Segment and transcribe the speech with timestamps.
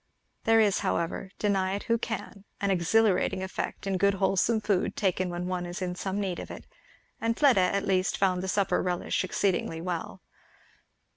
[0.45, 5.29] There is however, deny it who can, an exhilarating effect in good wholesome food taken
[5.29, 6.65] when one is in some need of it;
[7.21, 10.23] and Fleda at least found the supper relish exceeding well.